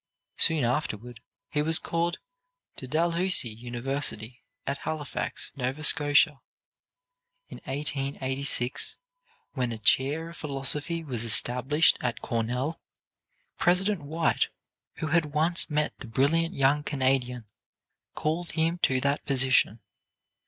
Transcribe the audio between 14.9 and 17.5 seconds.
who had once met the brilliant young Canadian,